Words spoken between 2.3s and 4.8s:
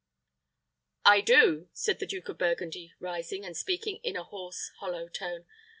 Burgundy, rising, and speaking in a hoarse,